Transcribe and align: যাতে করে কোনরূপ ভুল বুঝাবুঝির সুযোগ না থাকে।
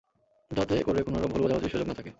যাতে 0.51 0.75
করে 0.83 0.99
কোনরূপ 1.03 1.29
ভুল 1.31 1.41
বুঝাবুঝির 1.41 1.71
সুযোগ 1.71 1.87
না 1.87 1.93
থাকে। 1.93 2.09